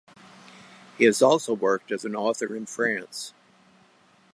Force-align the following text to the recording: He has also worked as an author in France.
He 0.97 1.03
has 1.03 1.21
also 1.21 1.53
worked 1.53 1.91
as 1.91 2.05
an 2.05 2.15
author 2.15 2.55
in 2.55 2.65
France. 2.65 3.35